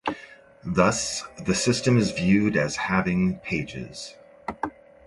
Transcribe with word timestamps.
Thus, 0.65 1.21
the 1.45 1.53
system 1.53 1.95
is 1.99 2.09
viewed 2.11 2.57
as 2.57 2.75
having 2.75 3.35
pages. 3.41 4.15